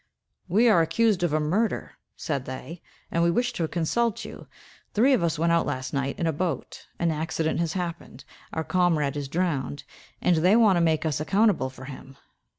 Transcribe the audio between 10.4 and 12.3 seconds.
want to make us accountable for him."